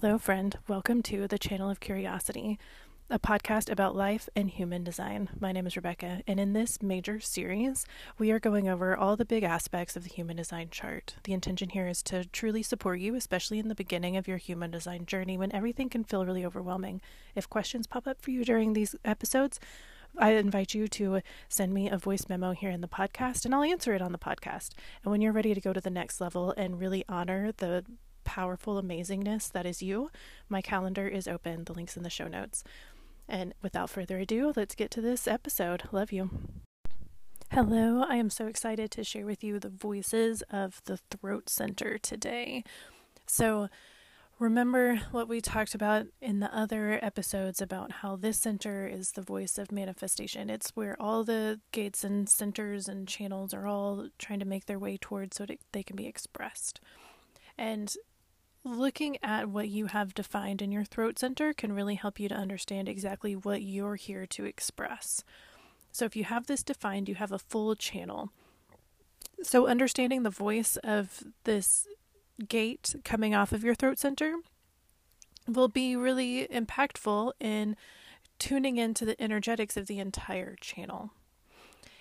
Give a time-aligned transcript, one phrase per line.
[0.00, 0.58] Hello, friend.
[0.66, 2.58] Welcome to the Channel of Curiosity,
[3.08, 5.28] a podcast about life and human design.
[5.38, 7.86] My name is Rebeka, and in this major series,
[8.18, 11.14] we are going over all the big aspects of the human design chart.
[11.22, 14.72] The intention here is to truly support you, especially in the beginning of your human
[14.72, 17.00] design journey when everything can feel really overwhelming.
[17.36, 19.60] If questions pop up for you during these episodes,
[20.18, 23.62] I invite you to send me a voice memo here in the podcast and I'll
[23.62, 24.70] answer it on the podcast.
[25.04, 27.84] And when you're ready to go to the next level and really honor the
[28.24, 30.10] powerful amazingness that is you,
[30.48, 31.64] my calendar is open.
[31.64, 32.64] The link's in the show notes.
[33.28, 35.84] And without further ado, let's get to this episode.
[35.92, 36.30] Love you.
[37.50, 41.98] Hello, I am so excited to share with you the voices of the throat center
[41.98, 42.64] today.
[43.26, 43.68] So,
[44.40, 49.22] remember what we talked about in the other episodes about how this center is the
[49.22, 50.50] voice of manifestation.
[50.50, 54.78] It's where all the gates and centers and channels are all trying to make their
[54.78, 56.80] way towards so that they can be expressed.
[57.56, 57.94] And
[58.64, 62.34] looking at what you have defined in your throat center can really help you to
[62.34, 65.22] understand exactly what you're here to express.
[65.92, 68.30] So, if you have this defined, you have a full channel.
[69.42, 71.86] So, understanding the voice of this
[72.48, 74.34] gate coming off of your throat center
[75.46, 77.76] will be really impactful in
[78.38, 81.12] tuning into the energetics of the entire channel.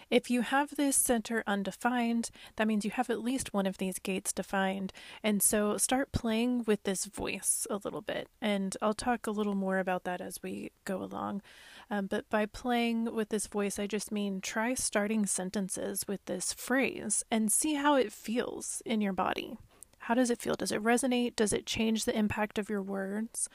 [0.10, 4.00] If you have this center undefined, that means you have at least one of these
[4.00, 4.94] gates defined.
[5.24, 8.28] And so start playing with this voice a little bit.
[8.42, 11.42] And I'll talk a little more about that as we go along.
[11.90, 16.54] Um, but by playing with this voice, I just mean try starting sentences with this
[16.54, 19.58] phrase and see how it feels in your body.
[20.00, 20.56] How does it feel?
[20.56, 21.36] Does it resonate?
[21.36, 23.50] Does it change the impact of your words?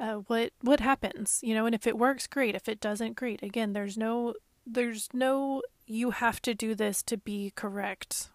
[0.00, 3.42] Uh, what what happens you know and if it works great if it doesn't great
[3.42, 4.32] again there's no
[4.68, 8.28] there's no you have to do this to be correct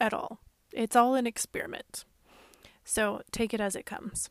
[0.00, 0.40] at all.
[0.72, 2.04] It's all an experiment.
[2.84, 4.30] So take it as it comes.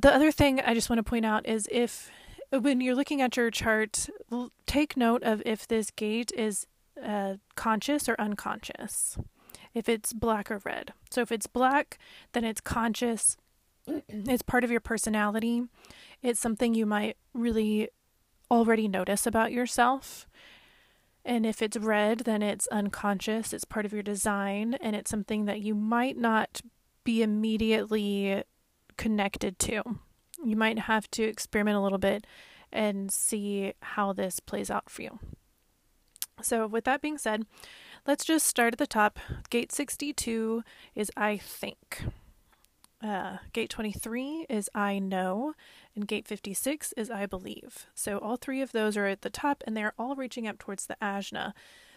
[0.00, 2.10] The other thing I just want to point out is if
[2.50, 4.08] when you're looking at your chart,
[4.66, 6.66] take note of if this gate is
[7.02, 9.18] uh, conscious or unconscious.
[9.74, 10.92] If it's black or red.
[11.10, 11.98] So if it's black,
[12.32, 13.36] then it's conscious.
[13.86, 15.64] It's part of your personality.
[16.22, 17.88] It's something you might really
[18.50, 20.26] already notice about yourself.
[21.24, 25.44] And if it's red, then it's unconscious, it's part of your design, and it's something
[25.44, 26.60] that you might not
[27.04, 28.42] be immediately
[28.96, 29.82] connected to.
[30.44, 32.26] You might have to experiment a little bit
[32.72, 35.18] and see how this plays out for you.
[36.42, 37.44] So, with that being said,
[38.06, 39.18] let's just start at the top.
[39.50, 40.62] Gate 62
[40.94, 42.02] is I think.
[43.02, 45.54] Uh, gate 23 is I know,
[45.96, 47.86] and gate 56 is I believe.
[47.94, 50.86] So all three of those are at the top, and they're all reaching up towards
[50.86, 51.52] the ajna.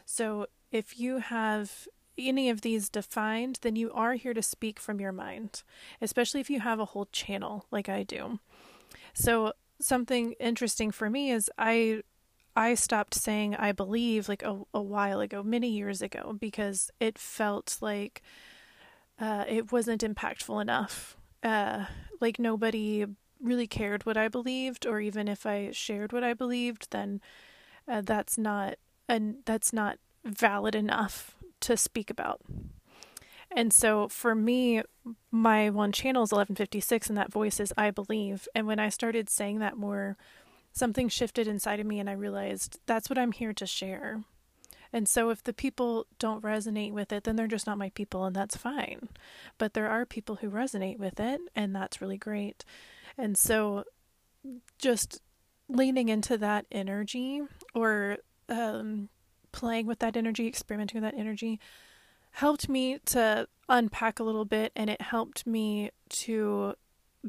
[0.05, 1.87] So if you have
[2.17, 5.63] any of these defined, then you are here to speak from your mind,
[6.01, 8.39] especially if you have a whole channel like I do.
[9.13, 12.03] So something interesting for me is I
[12.55, 17.17] I stopped saying I believe like a, a while ago, many years ago, because it
[17.17, 18.21] felt like
[19.19, 21.17] uh, it wasn't impactful enough.
[21.41, 21.85] Uh,
[22.19, 23.05] like nobody
[23.41, 27.21] really cared what I believed, or even if I shared what I believed, then
[27.87, 28.75] uh, that's not
[29.09, 32.41] and that's not valid enough to speak about.
[33.55, 34.81] And so for me,
[35.29, 38.47] my one channel is 1156, and that voice is I believe.
[38.55, 40.17] And when I started saying that more,
[40.71, 44.23] something shifted inside of me, and I realized that's what I'm here to share.
[44.93, 48.25] And so if the people don't resonate with it, then they're just not my people,
[48.25, 49.09] and that's fine.
[49.57, 52.63] But there are people who resonate with it, and that's really great.
[53.17, 53.85] And so
[54.77, 55.19] just
[55.67, 57.41] leaning into that energy
[57.73, 58.17] or
[58.49, 59.09] um,
[59.51, 61.59] playing with that energy, experimenting with that energy,
[62.31, 66.75] helped me to unpack a little bit, and it helped me to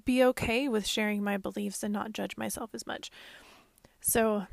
[0.05, 3.11] be okay with sharing my beliefs and not judge myself as much.
[4.01, 4.47] So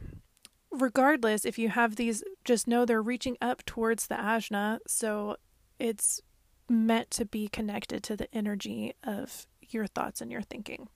[0.71, 4.79] regardless, if you have these, just know they're reaching up towards the ajna.
[4.87, 5.37] So
[5.79, 6.21] it's
[6.69, 10.87] meant to be connected to the energy of your thoughts and your thinking.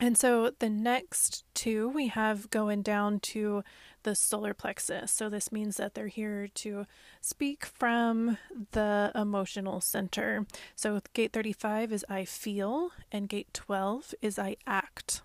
[0.00, 3.64] And so the next two we have going down to
[4.04, 5.10] the solar plexus.
[5.10, 6.86] So this means that they're here to
[7.20, 8.38] speak from
[8.70, 10.46] the emotional center.
[10.76, 15.22] So gate 35 is I feel, and gate 12 is I act.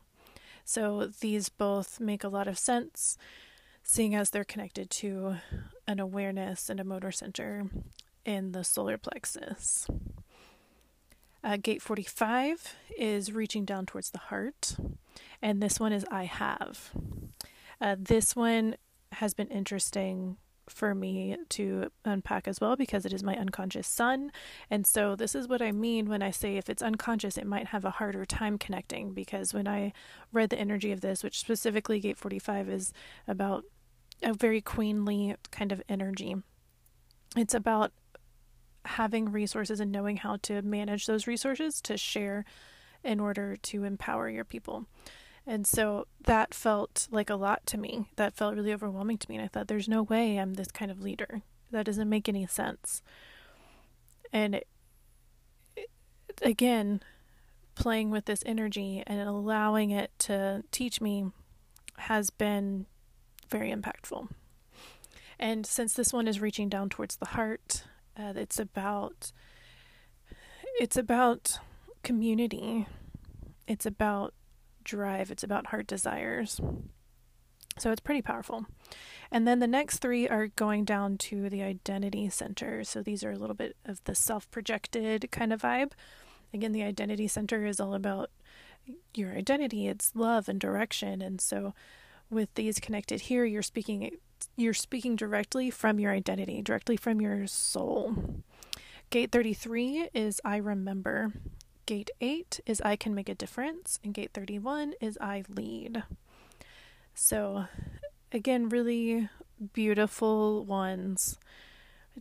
[0.66, 3.18] So these both make a lot of sense,
[3.84, 5.38] seeing as they're connected to
[5.88, 7.66] an awareness and a motor center
[8.26, 9.88] in the solar plexus.
[11.44, 14.78] Uh, gate 45 is reaching down towards the heart,
[15.42, 16.92] and this one is I have.
[17.82, 18.78] Uh, this one
[19.12, 20.38] has been interesting
[20.70, 24.32] for me to unpack as well because it is my unconscious sun.
[24.70, 27.68] And so, this is what I mean when I say if it's unconscious, it might
[27.68, 29.14] have a harder time connecting.
[29.14, 29.94] Because when I
[30.32, 32.94] read the energy of this, which specifically Gate 45 is
[33.28, 33.64] about
[34.22, 36.36] a very queenly kind of energy,
[37.36, 37.92] it's about
[38.86, 42.46] having resources and knowing how to manage those resources to share
[43.04, 44.86] in order to empower your people.
[45.46, 48.10] And so that felt like a lot to me.
[48.16, 49.36] That felt really overwhelming to me.
[49.36, 51.42] And I thought, there's no way I'm this kind of leader.
[51.72, 53.02] That doesn't make any sense.
[54.32, 54.68] And it,
[55.76, 55.90] it,
[56.42, 57.02] again,
[57.76, 61.32] playing with this energy and allowing it to teach me
[61.98, 62.86] has been
[63.50, 64.30] very impactful.
[65.40, 67.84] And since this one is reaching down towards the heart,
[68.18, 69.32] uh, it's about
[70.80, 71.60] it's about
[72.04, 72.88] community.
[73.68, 74.34] It's about
[74.84, 75.32] drive.
[75.32, 76.60] It's about heart desires.
[77.78, 78.66] So it's pretty powerful.
[79.32, 82.84] And then the next three are going down to the identity center.
[82.84, 85.94] So these are a little bit of the self projected kind of vibe.
[86.54, 88.30] Again, the identity center is all about
[89.16, 91.22] your identity, it's love and direction.
[91.22, 91.74] And so
[92.30, 94.18] with these connected here, you're speaking
[94.58, 98.44] you're speaking directly from your identity, directly from your soul.
[99.10, 101.32] Gate 33 is I remember.
[101.86, 106.04] Gate 8 is I can make a difference, and gate 31 is I lead.
[107.14, 107.66] So,
[108.32, 109.30] again, really
[109.74, 111.38] beautiful ones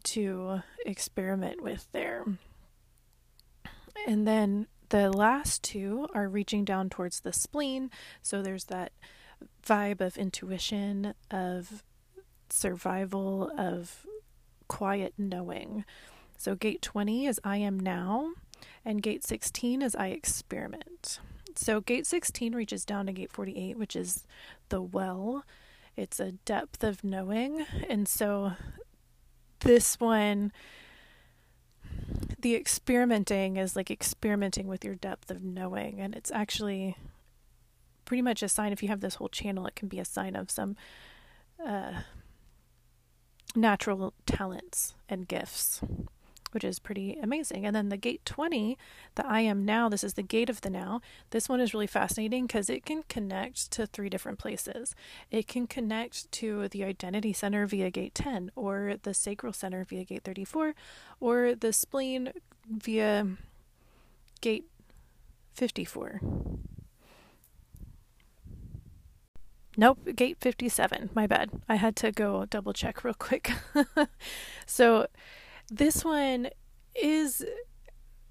[0.02, 2.24] to experiment with there.
[4.06, 7.90] And then the last two are reaching down towards the spleen.
[8.20, 8.92] So there's that
[9.64, 11.82] vibe of intuition, of
[12.50, 14.06] survival, of
[14.68, 15.84] quiet knowing.
[16.36, 18.32] So gate 20 is I am now
[18.84, 21.20] and gate 16 is I experiment.
[21.56, 24.24] So gate 16 reaches down to gate 48, which is
[24.68, 25.44] the well.
[25.96, 27.66] It's a depth of knowing.
[27.88, 28.52] And so
[29.60, 30.52] this one,
[32.38, 36.00] the experimenting is like experimenting with your depth of knowing.
[36.00, 36.96] And it's actually
[38.04, 40.34] pretty much a sign, if you have this whole channel, it can be a sign
[40.34, 40.76] of some
[41.64, 41.92] uh,
[43.54, 45.82] natural talents and gifts
[46.52, 47.66] which is pretty amazing.
[47.66, 48.78] And then the gate 20,
[49.14, 51.00] the I am now, this is the gate of the now.
[51.30, 54.94] This one is really fascinating because it can connect to three different places.
[55.30, 60.04] It can connect to the identity center via gate 10, or the sacral center via
[60.04, 60.74] gate 34,
[61.20, 62.32] or the spleen
[62.68, 63.26] via
[64.40, 64.66] gate
[65.54, 66.20] 54.
[69.76, 71.10] Nope, gate 57.
[71.14, 71.50] My bad.
[71.68, 73.52] I had to go double check real quick.
[74.66, 75.06] so,
[75.70, 76.48] this one
[76.94, 77.44] is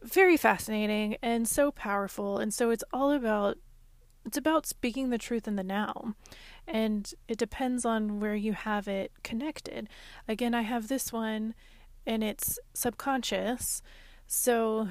[0.04, 3.57] very fascinating and so powerful and so it's all about
[4.25, 6.13] it's about speaking the truth in the now
[6.68, 9.89] and it depends on where you have it connected.
[10.28, 11.54] Again i have this one
[12.06, 13.81] and it's subconscious
[14.27, 14.89] so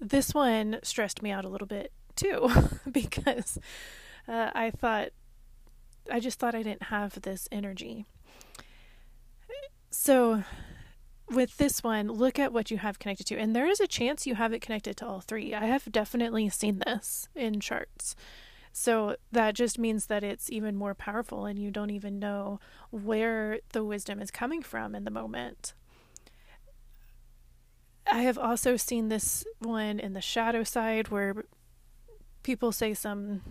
[0.00, 2.50] this one stressed me out a little bit too
[2.90, 3.58] because
[4.26, 5.10] uh, i thought
[6.10, 8.06] i just thought i didn't have this energy.
[9.90, 10.42] So
[11.32, 13.38] with this one, look at what you have connected to.
[13.38, 15.54] And there is a chance you have it connected to all three.
[15.54, 18.14] I have definitely seen this in charts.
[18.72, 22.58] So that just means that it's even more powerful and you don't even know
[22.90, 25.74] where the wisdom is coming from in the moment.
[28.10, 31.44] I have also seen this one in the shadow side where
[32.42, 33.42] people say some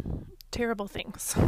[0.52, 1.36] terrible things.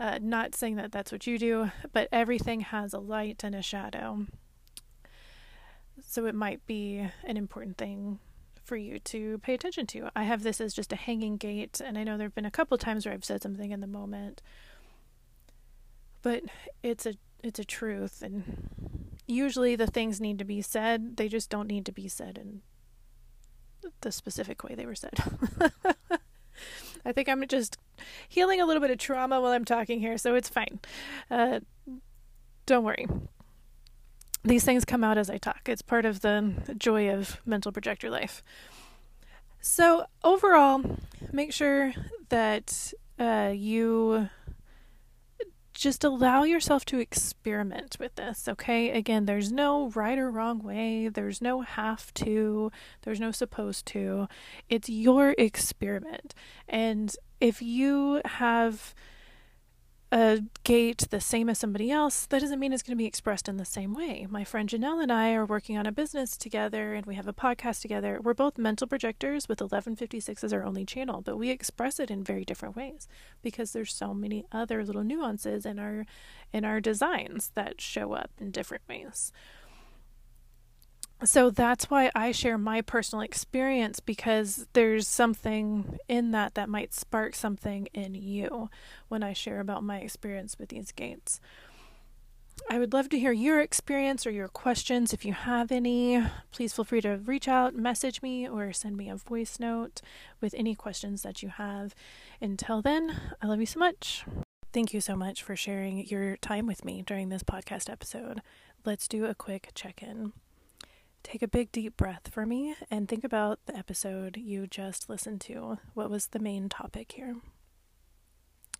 [0.00, 3.62] Uh, not saying that that's what you do, but everything has a light and a
[3.62, 4.26] shadow.
[6.12, 8.18] So it might be an important thing
[8.62, 10.10] for you to pay attention to.
[10.14, 12.50] I have this as just a hanging gate, and I know there have been a
[12.50, 14.42] couple times where I've said something in the moment,
[16.20, 16.42] but
[16.82, 18.68] it's a it's a truth, and
[19.26, 21.16] usually the things need to be said.
[21.16, 22.60] They just don't need to be said in
[24.02, 25.14] the specific way they were said.
[27.06, 27.78] I think I'm just
[28.28, 30.78] healing a little bit of trauma while I'm talking here, so it's fine.
[31.30, 31.60] Uh,
[32.66, 33.06] don't worry
[34.44, 35.68] these things come out as I talk.
[35.68, 38.42] It's part of the joy of mental projector life.
[39.60, 40.82] So, overall,
[41.32, 41.92] make sure
[42.30, 44.28] that uh, you
[45.72, 48.90] just allow yourself to experiment with this, okay?
[48.90, 52.70] Again, there's no right or wrong way, there's no have to,
[53.02, 54.28] there's no supposed to.
[54.68, 56.34] It's your experiment.
[56.68, 58.94] And if you have
[60.12, 63.48] a gate the same as somebody else, that doesn't mean it's going to be expressed
[63.48, 64.26] in the same way.
[64.28, 67.32] My friend Janelle and I are working on a business together and we have a
[67.32, 68.20] podcast together.
[68.22, 72.22] We're both mental projectors with 1156 as our only channel, but we express it in
[72.22, 73.08] very different ways
[73.40, 76.04] because there's so many other little nuances in our
[76.52, 79.32] in our designs that show up in different ways.
[81.24, 86.92] So that's why I share my personal experience because there's something in that that might
[86.92, 88.70] spark something in you
[89.08, 91.40] when I share about my experience with these gates.
[92.68, 95.12] I would love to hear your experience or your questions.
[95.12, 99.08] If you have any, please feel free to reach out, message me, or send me
[99.08, 100.02] a voice note
[100.40, 101.94] with any questions that you have.
[102.40, 104.24] Until then, I love you so much.
[104.72, 108.42] Thank you so much for sharing your time with me during this podcast episode.
[108.84, 110.32] Let's do a quick check in.
[111.22, 115.40] Take a big deep breath for me and think about the episode you just listened
[115.42, 115.78] to.
[115.94, 117.36] What was the main topic here?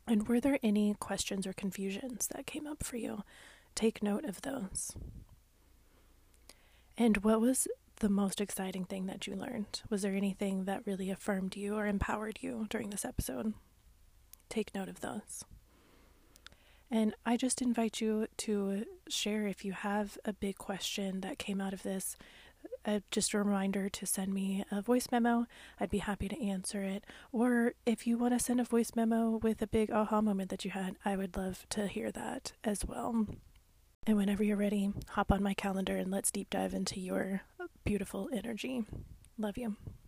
[0.06, 3.22] And were there any questions or confusions that came up for you?
[3.74, 4.92] Take note of those.
[6.98, 7.68] And what was
[8.00, 9.82] the most exciting thing that you learned?
[9.88, 13.54] Was there anything that really affirmed you or empowered you during this episode?
[14.48, 15.44] Take note of those.
[16.92, 21.58] And I just invite you to share if you have a big question that came
[21.58, 22.18] out of this.
[22.84, 25.46] Uh, just a reminder to send me a voice memo.
[25.80, 27.04] I'd be happy to answer it.
[27.32, 30.66] Or if you want to send a voice memo with a big aha moment that
[30.66, 33.26] you had, I would love to hear that as well.
[34.06, 37.40] And whenever you're ready, hop on my calendar and let's deep dive into your
[37.84, 38.84] beautiful energy.
[39.38, 39.76] Love you.